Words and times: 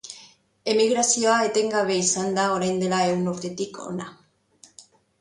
Emigrazioa 0.71 1.35
etengabea 1.51 2.03
izan 2.07 2.33
da 2.39 2.49
orain 2.57 2.83
dela 2.87 3.05
ehun 3.13 3.33
urtetik 3.37 3.81
hona. 3.89 4.13